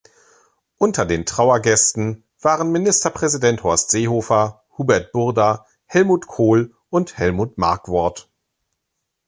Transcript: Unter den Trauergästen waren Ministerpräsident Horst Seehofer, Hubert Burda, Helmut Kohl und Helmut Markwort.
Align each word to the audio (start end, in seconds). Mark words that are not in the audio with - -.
Unter 0.79 1.05
den 1.05 1.27
Trauergästen 1.27 2.23
waren 2.39 2.71
Ministerpräsident 2.71 3.61
Horst 3.61 3.91
Seehofer, 3.91 4.63
Hubert 4.79 5.11
Burda, 5.11 5.67
Helmut 5.85 6.25
Kohl 6.25 6.73
und 6.89 7.19
Helmut 7.19 7.59
Markwort. 7.59 8.27